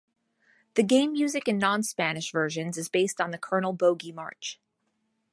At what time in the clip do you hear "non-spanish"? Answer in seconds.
1.59-2.31